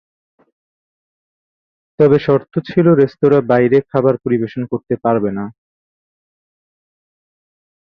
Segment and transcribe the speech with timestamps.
[1.99, 5.45] তবে শর্ত ছিলো রেস্তোরাঁ বাইরে খাবার পরিবেশন করতে পারবে না।